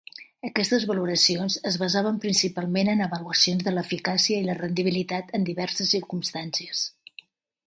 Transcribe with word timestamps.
Aquestes 0.47 0.85
valoracions 0.91 1.57
es 1.71 1.77
basaven 1.81 2.17
principalment 2.23 2.89
en 2.95 3.03
avaluacions 3.09 3.61
de 3.69 3.75
l'eficàcia 3.77 4.41
i 4.41 4.49
la 4.49 4.57
rendibilitat 4.63 5.31
en 5.41 5.47
diverses 5.53 5.95
circumstàncies. 5.99 6.85